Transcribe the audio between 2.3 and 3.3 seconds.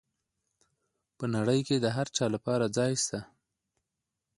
لپاره ځای سته.